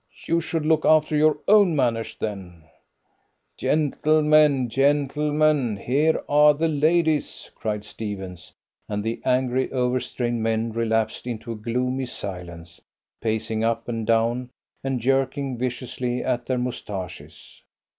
[0.25, 2.63] "You should look after your own manners, then."
[3.55, 8.51] "Gentlemen, gentlemen, here are the ladies!" cried Stephens,
[8.89, 12.81] and the angry, over strained men relapsed into a gloomy silence,
[13.21, 14.49] pacing up and down,
[14.83, 17.61] and jerking viciously at their moustaches.